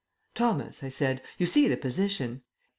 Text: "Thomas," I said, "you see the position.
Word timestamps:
"Thomas," 0.33 0.81
I 0.83 0.89
said, 0.89 1.21
"you 1.37 1.45
see 1.45 1.67
the 1.67 1.77
position. 1.77 2.41